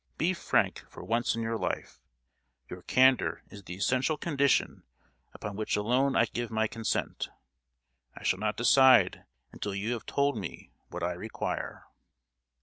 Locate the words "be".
0.17-0.33